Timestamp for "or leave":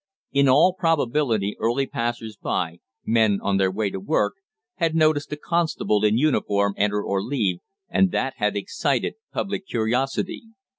7.03-7.59